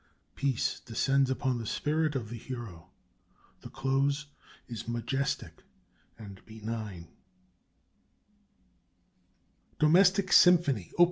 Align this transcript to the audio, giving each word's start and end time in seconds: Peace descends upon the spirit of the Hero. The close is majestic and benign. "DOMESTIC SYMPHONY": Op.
Peace 0.33 0.79
descends 0.79 1.29
upon 1.29 1.59
the 1.59 1.65
spirit 1.67 2.15
of 2.15 2.29
the 2.31 2.35
Hero. 2.39 2.89
The 3.61 3.69
close 3.69 4.25
is 4.67 4.87
majestic 4.87 5.61
and 6.17 6.43
benign. 6.47 7.09
"DOMESTIC 9.77 10.33
SYMPHONY": 10.33 10.89
Op. 10.97 10.99